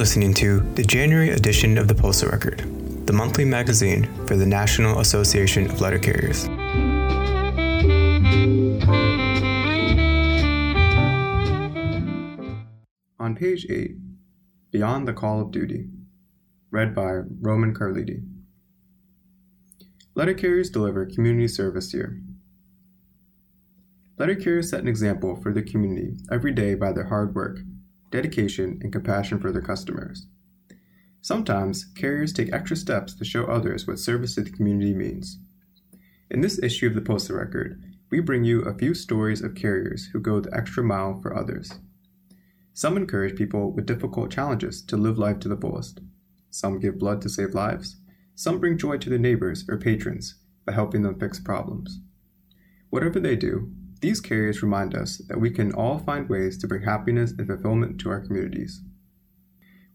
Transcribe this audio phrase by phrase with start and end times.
[0.00, 2.60] listening to the January edition of the Postal Record,
[3.06, 6.48] the monthly magazine for the National Association of Letter Carriers.
[13.18, 13.96] On page 8,
[14.70, 15.90] Beyond the Call of Duty,
[16.70, 18.22] read by Roman Carliti.
[20.14, 22.22] Letter carriers deliver community service here.
[24.16, 27.58] Letter carriers set an example for the community every day by their hard work
[28.10, 30.26] dedication, and compassion for their customers.
[31.20, 35.38] Sometimes, carriers take extra steps to show others what service to the community means.
[36.30, 40.06] In this issue of the Postal Record, we bring you a few stories of carriers
[40.06, 41.72] who go the extra mile for others.
[42.72, 46.00] Some encourage people with difficult challenges to live life to the fullest.
[46.50, 47.96] Some give blood to save lives.
[48.34, 52.00] Some bring joy to their neighbors or patrons by helping them fix problems.
[52.88, 56.82] Whatever they do, these carriers remind us that we can all find ways to bring
[56.82, 58.82] happiness and fulfillment to our communities.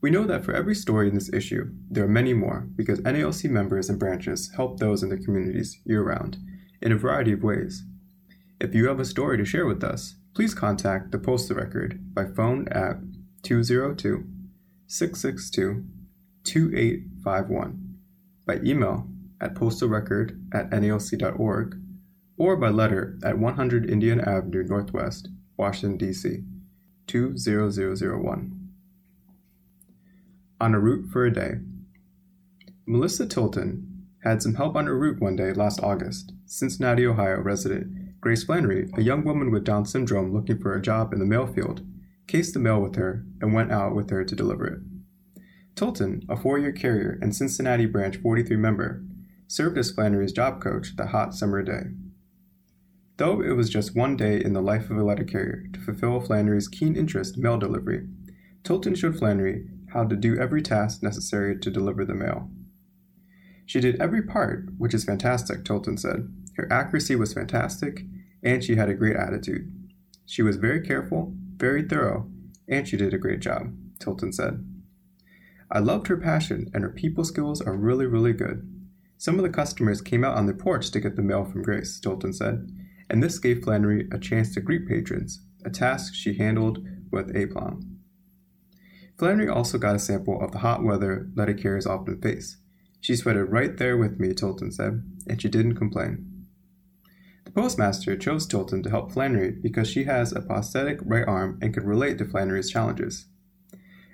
[0.02, 3.50] We know that for every story in this issue, there are many more because NALC
[3.50, 6.38] members and branches help those in their communities year round
[6.82, 7.84] in a variety of ways.
[8.60, 12.26] If you have a story to share with us, please contact the Postal Record by
[12.26, 12.98] phone at
[13.44, 14.28] 202
[14.88, 15.86] 662
[16.44, 17.98] 2851,
[18.46, 19.08] by email
[19.42, 21.82] at postalrecord at nalc.org,
[22.38, 26.44] or by letter at 100 Indiana Avenue Northwest, Washington, D.C.
[27.08, 28.70] 20001.
[30.60, 31.56] On a route for a day.
[32.86, 36.34] Melissa Tilton had some help on her route one day last August.
[36.46, 41.14] Cincinnati, Ohio resident Grace Flannery, a young woman with Down syndrome looking for a job
[41.14, 41.86] in the mail field,
[42.26, 44.80] cased the mail with her and went out with her to deliver it.
[45.76, 49.04] Tilton, a four year carrier and Cincinnati Branch 43 member,
[49.48, 51.92] served as Flannery's job coach that hot summer day.
[53.18, 56.20] Though it was just one day in the life of a letter carrier to fulfill
[56.20, 58.08] Flannery's keen interest in mail delivery,
[58.64, 62.50] Tilton showed Flannery how to do every task necessary to deliver the mail.
[63.66, 66.28] She did every part, which is fantastic, Tilton said.
[66.58, 68.04] Her accuracy was fantastic,
[68.44, 69.72] and she had a great attitude.
[70.26, 72.30] She was very careful, very thorough,
[72.68, 74.66] and she did a great job, Tilton said.
[75.72, 78.70] I loved her passion, and her people skills are really, really good.
[79.18, 82.00] Some of the customers came out on the porch to get the mail from Grace,
[82.00, 82.70] Tilton said,
[83.10, 88.00] and this gave Flannery a chance to greet patrons, a task she handled with aplomb.
[89.18, 92.58] Flannery also got a sample of the hot weather letter carriers often face.
[93.00, 96.48] She sweated right there with me, Tilton said, and she didn't complain.
[97.46, 101.74] The postmaster chose Tilton to help Flannery because she has a prosthetic right arm and
[101.74, 103.28] could relate to Flannery's challenges.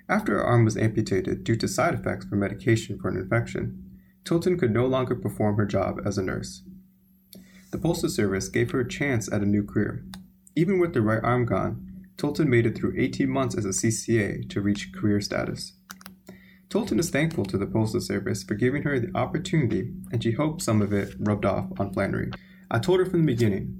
[0.08, 3.82] After her arm was amputated due to side effects from medication for an infection,
[4.24, 6.62] Tilton could no longer perform her job as a nurse.
[7.72, 10.04] The Postal Service gave her a chance at a new career.
[10.54, 14.46] Even with the right arm gone, Tilton made it through 18 months as a CCA
[14.50, 15.72] to reach career status.
[16.68, 20.64] Tilton is thankful to the Postal Service for giving her the opportunity, and she hopes
[20.64, 22.30] some of it rubbed off on Flannery.
[22.70, 23.78] I told her from the beginning,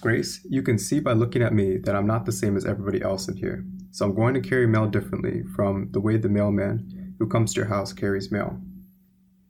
[0.00, 3.02] Grace, you can see by looking at me that I'm not the same as everybody
[3.02, 7.14] else in here, so I'm going to carry mail differently from the way the mailman
[7.18, 8.58] who comes to your house carries mail.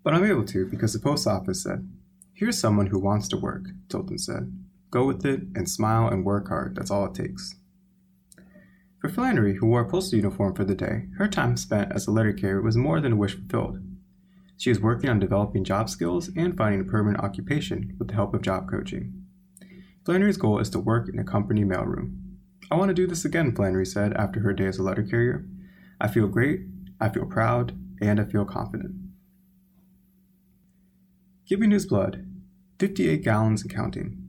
[0.03, 1.88] But I'm able to because the post office said,
[2.37, 4.53] Here's someone who wants to work, Tilton said.
[4.91, 6.75] Go with it and smile and work hard.
[6.75, 7.55] That's all it takes.
[9.00, 12.11] For Flannery, who wore a postal uniform for the day, her time spent as a
[12.11, 13.78] letter carrier was more than a wish fulfilled.
[14.56, 18.34] She was working on developing job skills and finding a permanent occupation with the help
[18.34, 19.27] of job coaching.
[20.05, 22.19] Flannery's goal is to work in a company mailroom.
[22.69, 25.47] I want to do this again, Flannery said after her day as a letter carrier.
[26.01, 26.62] I feel great,
[27.01, 29.03] I feel proud, and I feel confident.
[31.54, 32.26] Giving his blood,
[32.81, 34.28] 58 gallons and counting.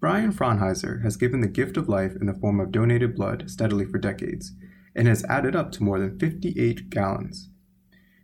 [0.00, 3.84] Brian Fraunheiser has given the gift of life in the form of donated blood steadily
[3.84, 4.52] for decades
[4.94, 7.50] and has added up to more than 58 gallons.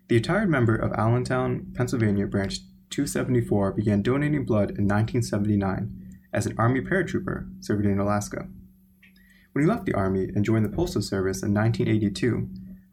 [0.08, 6.54] The retired member of Allentown, Pennsylvania Branch 274 began donating blood in 1979 as an
[6.56, 8.48] Army paratrooper serving in Alaska.
[9.52, 12.48] When he left the Army and joined the Postal Service in 1982,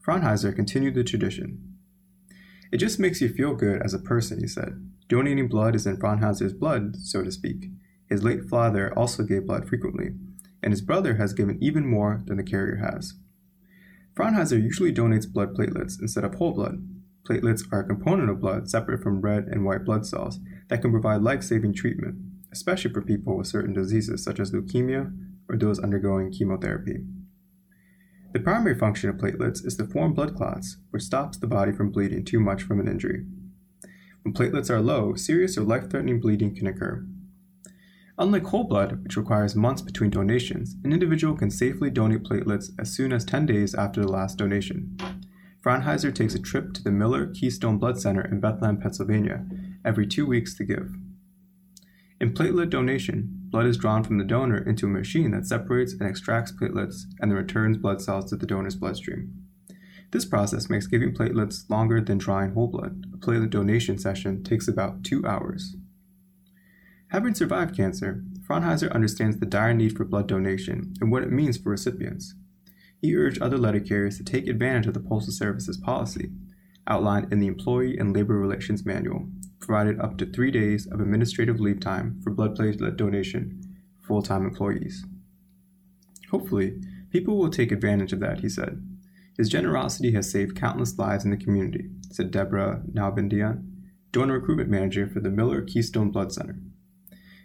[0.06, 1.69] Fraunheiser continued the tradition.
[2.72, 4.90] It just makes you feel good as a person, he said.
[5.08, 7.66] Donating blood is in Fraunheiser's blood, so to speak.
[8.08, 10.12] His late father also gave blood frequently,
[10.62, 13.16] and his brother has given even more than the carrier has.
[14.16, 16.86] Fraunheiser usually donates blood platelets instead of whole blood.
[17.28, 20.92] Platelets are a component of blood separate from red and white blood cells that can
[20.92, 22.16] provide life saving treatment,
[22.52, 25.12] especially for people with certain diseases such as leukemia
[25.48, 27.04] or those undergoing chemotherapy.
[28.32, 31.90] The primary function of platelets is to form blood clots, which stops the body from
[31.90, 33.26] bleeding too much from an injury.
[34.22, 37.08] When platelets are low, serious or life threatening bleeding can occur.
[38.20, 42.94] Unlike whole blood, which requires months between donations, an individual can safely donate platelets as
[42.94, 44.96] soon as 10 days after the last donation.
[45.66, 49.46] Fraunheiser takes a trip to the Miller Keystone Blood Center in Bethlehem, Pennsylvania,
[49.84, 50.92] every two weeks to give.
[52.22, 56.04] In platelet donation, blood is drawn from the donor into a machine that separates and
[56.04, 59.34] extracts platelets and then returns blood cells to the donor's bloodstream.
[60.12, 63.06] This process makes giving platelets longer than drawing whole blood.
[63.14, 65.76] A platelet donation session takes about two hours.
[67.10, 71.58] Having survived cancer, Fraunheiser understands the dire need for blood donation and what it means
[71.58, 72.36] for recipients.
[73.02, 76.32] He urged other letter carriers to take advantage of the Postal Service's policy,
[76.88, 79.28] outlined in the Employee and Labor Relations Manual,
[79.70, 83.62] provided up to three days of administrative leave time for blood platelet donation
[84.00, 85.06] for full time employees.
[86.32, 86.82] Hopefully,
[87.12, 88.84] people will take advantage of that, he said.
[89.38, 93.64] His generosity has saved countless lives in the community, said Deborah Nalbandian,
[94.12, 96.58] donor recruitment manager for the Miller Keystone Blood Center.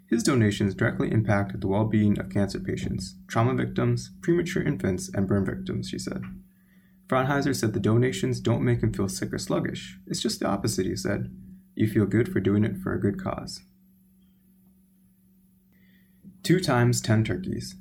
[0.08, 5.28] His donations directly impact the well being of cancer patients, trauma victims, premature infants, and
[5.28, 6.22] burn victims, she said.
[7.06, 9.98] Fraunheiser said the donations don't make him feel sick or sluggish.
[10.06, 11.30] It's just the opposite, he said.
[11.74, 13.62] You feel good for doing it for a good cause.
[16.42, 17.76] Two times ten turkeys.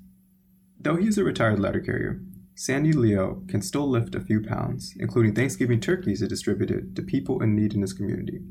[0.79, 2.21] Though he is a retired letter carrier,
[2.55, 7.41] Sandy Leo can still lift a few pounds, including Thanksgiving turkeys he distributed to people
[7.41, 8.41] in need in his community.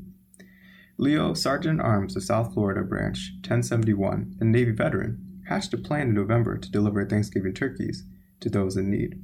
[0.97, 6.09] Leo, Sergeant at Arms of South Florida Branch 1071, and Navy veteran, hatched a plan
[6.09, 8.03] in November to deliver Thanksgiving turkeys
[8.39, 9.21] to those in need.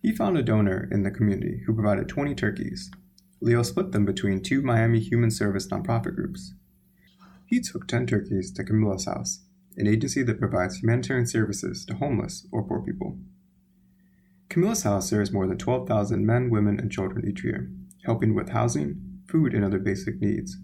[0.00, 2.90] He found a donor in the community who provided 20 turkeys.
[3.40, 6.54] Leo split them between two Miami Human Service nonprofit groups.
[7.44, 9.40] He took 10 turkeys to Camillus House,
[9.76, 13.18] an agency that provides humanitarian services to homeless or poor people.
[14.48, 17.70] Camillus House serves more than 12,000 men, women, and children each year,
[18.04, 20.56] helping with housing, food, and other basic needs.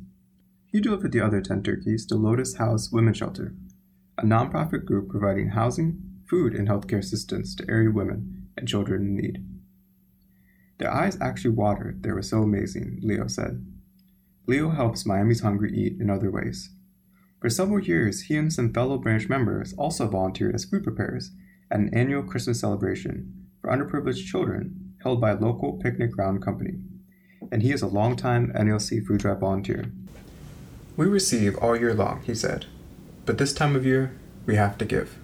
[0.66, 3.54] He delivered the other 10 turkeys to Lotus House Women's Shelter,
[4.16, 9.16] a nonprofit group providing housing, food, and healthcare assistance to area women and children in
[9.16, 9.51] need.
[10.82, 13.64] Their eyes actually watered, they were so amazing, Leo said.
[14.46, 16.69] Leo helps Miami's Hungry eat in other ways.
[17.40, 21.31] For several years, he and some fellow branch members also volunteered as food preparers
[21.70, 26.75] at an annual Christmas celebration for underprivileged children held by a local picnic ground company
[27.50, 29.93] and he is a longtime NALC Food Drive volunteer.
[30.96, 32.67] We receive all year long, he said,
[33.26, 35.17] but this time of year, we have to give.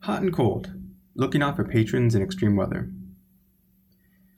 [0.00, 0.72] Hot and cold,
[1.14, 2.90] looking out for patrons in extreme weather.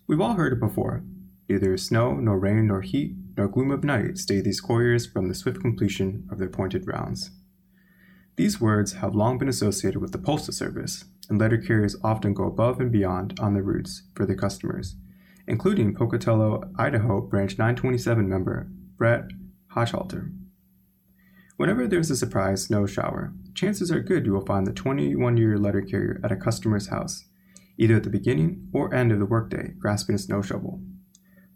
[0.07, 1.05] We've all heard it before.
[1.49, 5.35] Neither snow, nor rain, nor heat, nor gloom of night stay these couriers from the
[5.35, 7.31] swift completion of their pointed rounds.
[8.37, 12.45] These words have long been associated with the Postal Service, and letter carriers often go
[12.45, 14.97] above and beyond on their routes for their customers,
[15.47, 19.27] including Pocatello, Idaho Branch 927 member Brett
[19.75, 20.33] Hochhalter.
[21.57, 25.59] Whenever there's a surprise snow shower, chances are good you will find the 21 year
[25.59, 27.27] letter carrier at a customer's house,
[27.83, 30.81] either at the beginning or end of the workday, grasping a snow shovel.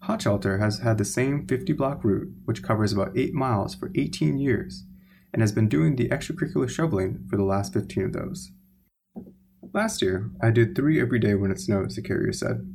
[0.03, 4.37] Hochhalter has had the same 50 block route, which covers about 8 miles, for 18
[4.37, 4.83] years,
[5.31, 8.51] and has been doing the extracurricular shoveling for the last 15 of those.
[9.73, 12.73] Last year, I did three every day when it snows, the carrier said.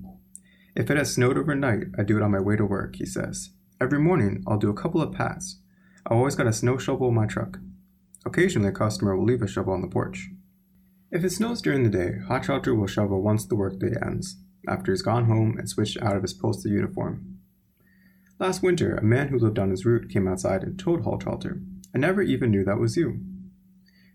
[0.75, 3.51] If it has snowed overnight, I do it on my way to work, he says.
[3.79, 5.61] Every morning, I'll do a couple of pats.
[6.07, 7.59] I've always got a snow shovel in my truck.
[8.25, 10.31] Occasionally, a customer will leave a shovel on the porch.
[11.15, 15.03] If it snows during the day, Hochhalter will shovel once the workday ends, after he's
[15.03, 17.39] gone home and switched out of his postal uniform.
[18.39, 21.63] Last winter, a man who lived on his route came outside and told Hochhalter,
[21.95, 23.21] I never even knew that was you.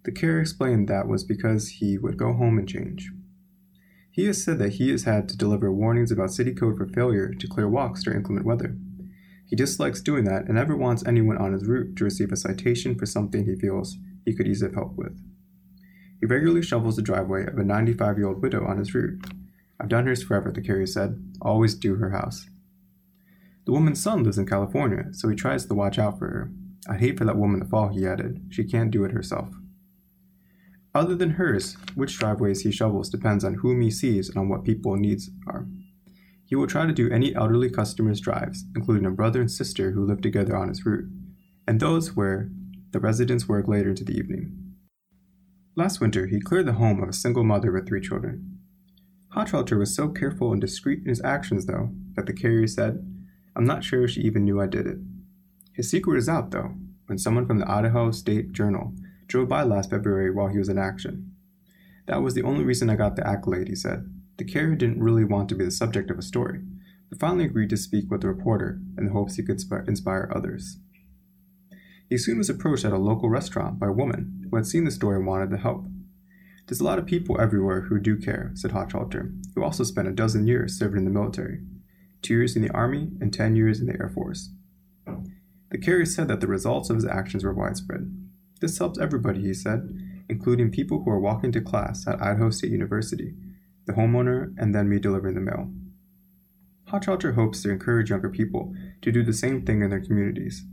[0.05, 3.11] The carrier explained that was because he would go home and change.
[4.09, 7.31] He has said that he has had to deliver warnings about city code for failure
[7.31, 8.75] to clear walks during inclement weather.
[9.45, 12.97] He dislikes doing that and never wants anyone on his route to receive a citation
[12.97, 15.21] for something he feels he could use help with.
[16.19, 19.23] He regularly shovels the driveway of a 95 year old widow on his route.
[19.79, 21.21] I've done hers forever, the carrier said.
[21.41, 22.47] Always do her house.
[23.65, 26.51] The woman's son lives in California, so he tries to watch out for her.
[26.89, 28.47] I'd hate for that woman to fall, he added.
[28.49, 29.49] She can't do it herself.
[30.95, 34.63] Other than hers, which driveways he shovels depends on whom he sees and on what
[34.63, 35.67] people's needs are.
[36.45, 40.05] He will try to do any elderly customer's drives, including a brother and sister who
[40.05, 41.09] live together on his route,
[41.67, 42.49] and those where
[42.91, 44.66] the residents work later into the evening.
[45.77, 48.57] Last winter, he cleared the home of a single mother with three children.
[49.35, 53.05] Hochhalter was so careful and discreet in his actions, though, that the carrier said,
[53.55, 54.97] I'm not sure she even knew I did it.
[55.73, 56.73] His secret is out, though,
[57.05, 58.95] when someone from the Idaho State Journal
[59.27, 61.35] drove by last February while he was in action.
[62.07, 64.11] That was the only reason I got the accolade, he said.
[64.37, 66.61] The carrier didn't really want to be the subject of a story,
[67.07, 70.79] but finally agreed to speak with the reporter in the hopes he could inspire others.
[72.09, 74.91] He soon was approached at a local restaurant by a woman who had seen the
[74.91, 75.85] story and wanted to help.
[76.65, 80.11] There's a lot of people everywhere who do care, said Hochhalter, who also spent a
[80.11, 81.61] dozen years serving in the military
[82.21, 84.49] two years in the Army and 10 years in the Air Force.
[85.69, 88.13] The carrier said that the results of his actions were widespread.
[88.59, 89.89] This helps everybody, he said,
[90.29, 93.33] including people who are walking to class at Idaho State University,
[93.85, 95.71] the homeowner, and then me delivering the mail.
[96.89, 100.65] Hochhalter hopes to encourage younger people to do the same thing in their communities.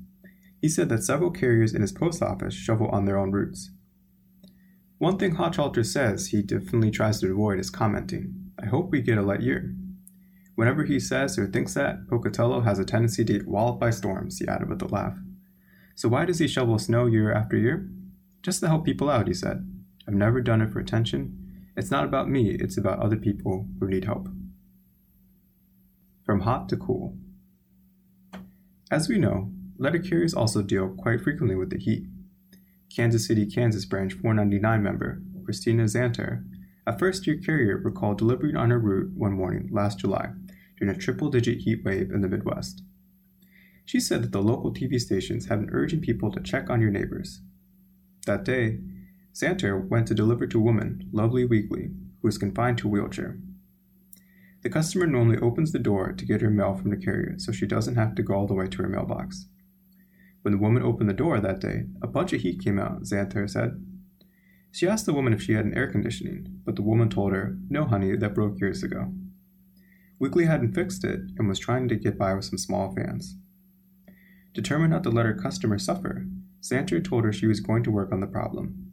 [0.65, 3.71] He said that several carriers in his post office shovel on their own routes.
[4.97, 8.51] One thing Hochhalter says he definitely tries to avoid is commenting.
[8.59, 9.75] I hope we get a light year.
[10.55, 14.39] Whenever he says or thinks that, Pocatello has a tendency to get walloped by storms,
[14.39, 15.19] he added with a laugh.
[15.97, 17.87] So why does he shovel snow year after year?
[18.43, 19.71] Just to help people out, he said.
[20.09, 21.67] I've never done it for attention.
[21.77, 24.29] It's not about me, it's about other people who need help.
[26.25, 27.19] From hot to cool.
[28.91, 32.05] As we know, letter carriers also deal quite frequently with the heat.
[32.95, 36.45] Kansas City, Kansas branch 499 member, Christina Zanter,
[36.87, 40.31] a first year carrier recalled delivering on her route one morning last July
[40.79, 42.83] during a triple digit heat wave in the Midwest.
[43.85, 46.91] She said that the local TV stations have been urging people to check on your
[46.91, 47.41] neighbors.
[48.27, 48.79] That day,
[49.35, 51.91] Zanter went to deliver to a woman, Lovely Weekly,
[52.23, 53.39] who is confined to a wheelchair.
[54.63, 57.67] The customer normally opens the door to get her mail from the carrier so she
[57.67, 59.47] doesn't have to go all the way to her mailbox.
[60.45, 63.49] When the woman opened the door that day, a bunch of heat came out, Zanter
[63.49, 63.83] said.
[64.71, 67.57] She asked the woman if she had an air conditioning, but the woman told her,
[67.71, 69.11] No, honey, that broke years ago.
[70.21, 73.39] Weekly hadn't fixed it and was trying to get by with some small fans.
[74.53, 76.27] Determined not to let her customer suffer,
[76.61, 78.93] Zanter told her she was going to work on the problem.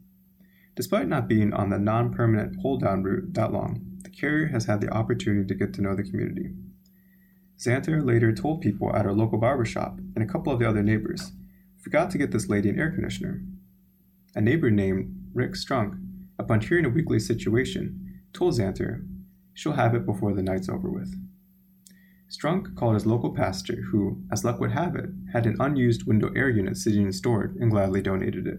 [0.74, 4.64] Despite not being on the non permanent hold down route that long, the carrier has
[4.64, 6.54] had the opportunity to get to know the community.
[7.58, 10.82] Zanter later told people at her local barber shop and a couple of the other
[10.82, 11.32] neighbors,
[11.82, 13.42] forgot to get this lady an air conditioner.
[14.34, 15.98] A neighbor named Rick Strunk,
[16.38, 19.06] upon hearing a weekly situation, told Zanter,
[19.54, 21.14] she'll have it before the night's over with.
[22.30, 26.32] Strunk called his local pastor, who, as luck would have it, had an unused window
[26.34, 28.58] air unit sitting in storage and gladly donated it.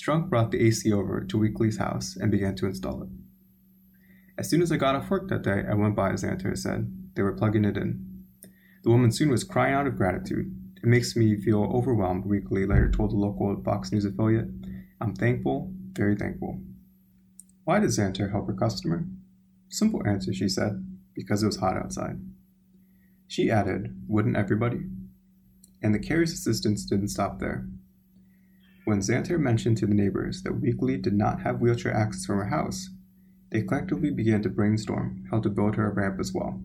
[0.00, 3.08] Strunk brought the AC over to Weekly's house and began to install it.
[4.36, 6.92] As soon as I got off work that day, I went by, as Zanter said.
[7.14, 8.24] They were plugging it in.
[8.82, 10.52] The woman soon was crying out of gratitude.
[10.84, 14.50] It makes me feel overwhelmed, Weekly later told the local Fox News affiliate.
[15.00, 16.60] I'm thankful, very thankful.
[17.64, 19.06] Why did Zanter help her customer?
[19.70, 22.20] Simple answer, she said, because it was hot outside.
[23.26, 24.82] She added, Wouldn't everybody?
[25.82, 27.66] And the carrier's assistants didn't stop there.
[28.84, 32.48] When Zanter mentioned to the neighbors that Weekly did not have wheelchair access from her
[32.50, 32.90] house,
[33.50, 36.62] they collectively began to brainstorm how to build her a ramp as well.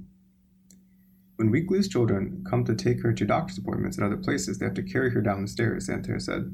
[1.39, 4.73] When Weekly's children come to take her to doctor's appointments and other places, they have
[4.73, 6.53] to carry her down the stairs, Zanter said.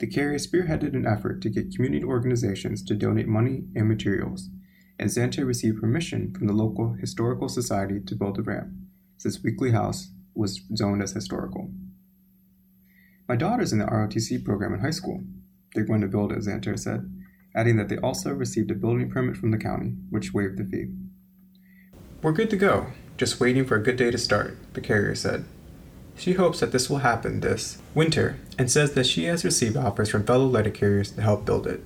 [0.00, 4.50] The carrier spearheaded an effort to get community organizations to donate money and materials,
[4.98, 8.68] and Zanter received permission from the local historical society to build a ramp,
[9.16, 11.70] since Weekly House was zoned as historical.
[13.26, 15.24] My daughter's in the ROTC program in high school.
[15.74, 17.10] They're going to build it, Zanter said,
[17.54, 20.92] adding that they also received a building permit from the county, which waived the fee.
[22.22, 25.44] We're good to go, just waiting for a good day to start, the carrier said.
[26.16, 30.10] She hopes that this will happen this winter and says that she has received offers
[30.10, 31.82] from fellow letter carriers to help build it.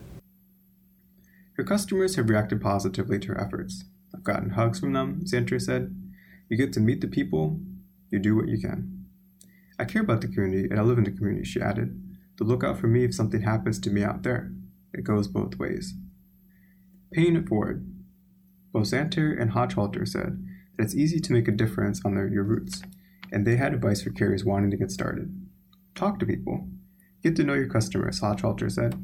[1.57, 3.85] Her customers have reacted positively to her efforts.
[4.15, 5.95] I've gotten hugs from them, Zanter said.
[6.49, 7.61] You get to meet the people,
[8.11, 9.07] you do what you can.
[9.79, 12.01] I care about the community and I live in the community, she added.
[12.39, 14.51] To look out for me if something happens to me out there.
[14.93, 15.95] It goes both ways.
[17.13, 17.87] Paying it forward.
[18.73, 20.45] Both Zanter and Hochhalter said
[20.77, 22.83] that it's easy to make a difference on their, your routes,
[23.33, 25.49] and they had advice for carriers wanting to get started.
[25.95, 26.69] Talk to people.
[27.23, 28.95] Get to know your customers, Hochhalter said,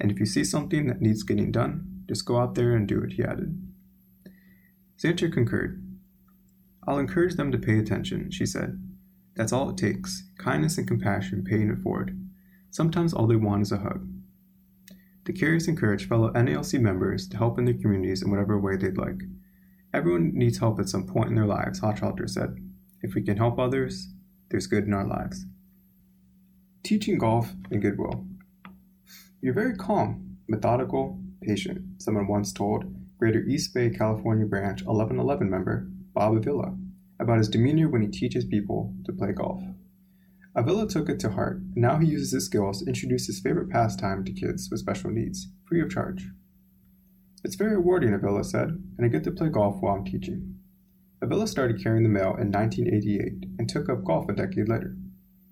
[0.00, 3.02] and if you see something that needs getting done, just go out there and do
[3.02, 3.60] it, he added.
[4.98, 5.84] Zanter concurred.
[6.86, 8.82] I'll encourage them to pay attention, she said.
[9.36, 12.18] That's all it takes kindness and compassion paying it forward.
[12.70, 14.08] Sometimes all they want is a hug.
[15.24, 18.96] The carriers encourage fellow NALC members to help in their communities in whatever way they'd
[18.96, 19.20] like.
[19.98, 22.54] Everyone needs help at some point in their lives, Hochhalter said.
[23.02, 24.12] If we can help others,
[24.48, 25.44] there's good in our lives.
[26.84, 28.24] Teaching golf in Goodwill.
[29.40, 32.84] You're very calm, methodical, patient, someone once told
[33.18, 36.76] Greater East Bay, California branch 1111 member Bob Avila
[37.18, 39.64] about his demeanor when he teaches people to play golf.
[40.54, 43.68] Avila took it to heart, and now he uses his skills to introduce his favorite
[43.68, 46.28] pastime to kids with special needs, free of charge.
[47.44, 50.56] It's very rewarding, Avila said, and I get to play golf while I'm teaching.
[51.22, 54.96] Avila started carrying the mail in 1988 and took up golf a decade later.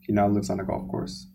[0.00, 1.28] He now lives on a golf course.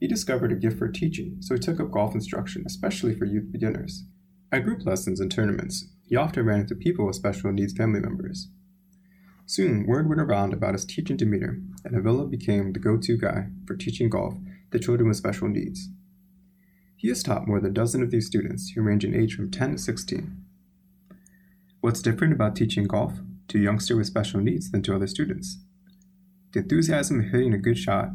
[0.00, 3.50] He discovered a gift for teaching, so he took up golf instruction, especially for youth
[3.50, 4.04] beginners,
[4.50, 8.48] At group lessons and tournaments, he often ran into people with special needs family members.
[9.44, 13.48] Soon, word went around about his teaching demeanor, and Avila became the go to guy
[13.66, 14.34] for teaching golf
[14.70, 15.88] to children with special needs.
[16.98, 19.52] He has taught more than a dozen of these students who range in age from
[19.52, 20.36] 10 to 16.
[21.80, 25.58] What's different about teaching golf to a youngster with special needs than to other students?
[26.52, 28.08] The enthusiasm of hitting a good shot,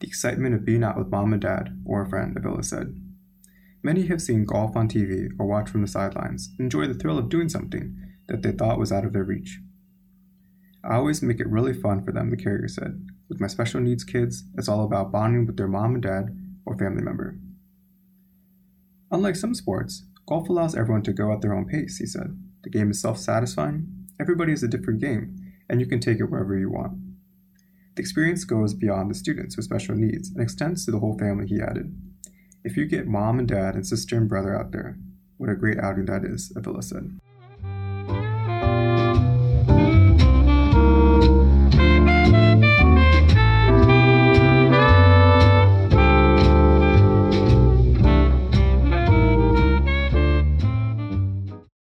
[0.00, 2.98] the excitement of being out with mom and dad or a friend, Avila said.
[3.82, 7.28] Many have seen golf on TV or watched from the sidelines enjoy the thrill of
[7.28, 7.94] doing something
[8.28, 9.60] that they thought was out of their reach.
[10.82, 13.06] I always make it really fun for them, the carrier said.
[13.28, 16.34] With my special needs kids, it's all about bonding with their mom and dad
[16.64, 17.36] or family member.
[19.12, 22.34] Unlike some sports, golf allows everyone to go at their own pace, he said.
[22.62, 25.36] The game is self satisfying, everybody is a different game,
[25.68, 26.98] and you can take it wherever you want.
[27.94, 31.46] The experience goes beyond the students with special needs and extends to the whole family,
[31.46, 31.94] he added.
[32.64, 34.96] If you get mom and dad and sister and brother out there,
[35.36, 37.18] what a great outing that is, Avila said.